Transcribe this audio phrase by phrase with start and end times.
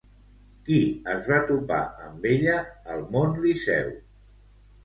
[0.69, 0.77] Qui
[1.15, 2.57] es va topar amb ella
[2.95, 3.93] al mont Liceu?